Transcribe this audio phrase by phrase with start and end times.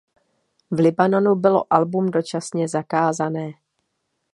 [0.71, 3.51] V Libanonu bylo album dočasně zakázané.